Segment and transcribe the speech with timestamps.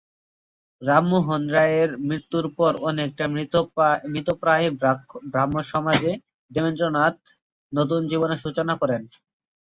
[0.81, 3.25] রামমোহন রায়ের মৃত্যুর পর অনেকটা
[4.13, 4.67] মৃতপ্রায়
[5.31, 6.11] ব্রাহ্ম সমাজে
[6.51, 7.17] দেবেন্দ্রনাথ
[7.73, 9.01] নতুন জীবনের সূচনা করেন।